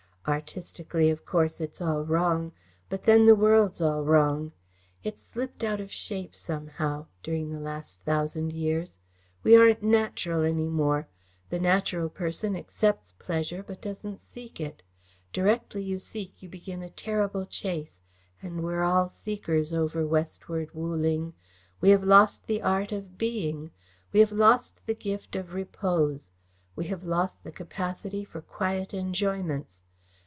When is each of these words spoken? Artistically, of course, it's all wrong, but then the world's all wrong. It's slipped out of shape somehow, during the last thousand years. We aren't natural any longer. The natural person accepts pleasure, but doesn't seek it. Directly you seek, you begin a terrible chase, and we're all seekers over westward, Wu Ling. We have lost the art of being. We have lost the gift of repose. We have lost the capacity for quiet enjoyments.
Artistically, 0.27 1.09
of 1.09 1.25
course, 1.25 1.59
it's 1.59 1.81
all 1.81 2.03
wrong, 2.05 2.51
but 2.89 3.05
then 3.05 3.25
the 3.25 3.33
world's 3.33 3.81
all 3.81 4.03
wrong. 4.03 4.51
It's 5.03 5.19
slipped 5.19 5.63
out 5.63 5.81
of 5.81 5.91
shape 5.91 6.35
somehow, 6.35 7.07
during 7.23 7.49
the 7.51 7.59
last 7.59 8.03
thousand 8.03 8.53
years. 8.53 8.99
We 9.43 9.57
aren't 9.57 9.81
natural 9.81 10.43
any 10.43 10.67
longer. 10.67 11.07
The 11.49 11.57
natural 11.59 12.07
person 12.07 12.55
accepts 12.55 13.13
pleasure, 13.13 13.63
but 13.63 13.81
doesn't 13.81 14.19
seek 14.19 14.59
it. 14.61 14.83
Directly 15.33 15.81
you 15.83 15.97
seek, 15.97 16.39
you 16.43 16.49
begin 16.49 16.83
a 16.83 16.89
terrible 16.91 17.47
chase, 17.47 17.99
and 18.43 18.61
we're 18.63 18.83
all 18.83 19.07
seekers 19.09 19.73
over 19.73 20.05
westward, 20.05 20.69
Wu 20.75 20.93
Ling. 20.95 21.33
We 21.81 21.89
have 21.89 22.03
lost 22.03 22.45
the 22.45 22.61
art 22.61 22.91
of 22.91 23.17
being. 23.17 23.71
We 24.13 24.19
have 24.19 24.31
lost 24.31 24.85
the 24.85 24.93
gift 24.95 25.35
of 25.35 25.55
repose. 25.55 26.31
We 26.75 26.85
have 26.85 27.03
lost 27.03 27.43
the 27.43 27.51
capacity 27.51 28.23
for 28.23 28.39
quiet 28.41 28.93
enjoyments. 28.93 29.81